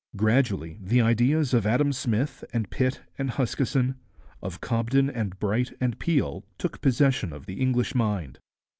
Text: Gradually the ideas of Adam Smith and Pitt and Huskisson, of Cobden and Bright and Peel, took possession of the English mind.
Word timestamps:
Gradually 0.15 0.79
the 0.81 0.99
ideas 0.99 1.53
of 1.53 1.67
Adam 1.67 1.93
Smith 1.93 2.43
and 2.51 2.71
Pitt 2.71 3.01
and 3.19 3.29
Huskisson, 3.29 3.99
of 4.41 4.59
Cobden 4.59 5.11
and 5.11 5.37
Bright 5.37 5.73
and 5.79 5.99
Peel, 5.99 6.43
took 6.57 6.81
possession 6.81 7.31
of 7.31 7.45
the 7.45 7.61
English 7.61 7.93
mind. 7.93 8.39